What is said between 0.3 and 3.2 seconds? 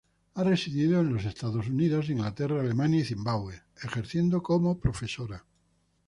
Ha residido en los Estados Unidos, Inglaterra, Alemania y